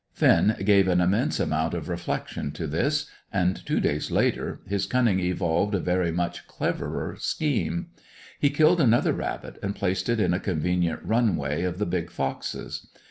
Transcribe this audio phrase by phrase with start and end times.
[0.13, 5.19] Finn gave an immense amount of reflection to this, and two days later, his cunning
[5.19, 7.91] evolved a very much cleverer scheme.
[8.39, 12.09] He killed another rabbit, and placed it in a convenient run way of the big
[12.09, 12.87] fox's.